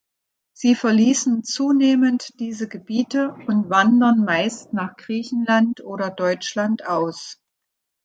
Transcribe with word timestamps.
Sie 0.53 0.73
verließen 0.73 1.43
zunehmend 1.43 2.31
diese 2.39 2.67
Gebiete 2.67 3.35
und 3.45 3.69
wandern 3.69 4.25
meist 4.25 4.73
nach 4.73 4.97
Griechenland 4.97 5.81
oder 5.85 6.09
Deutschland 6.09 6.87
aus. 6.87 7.39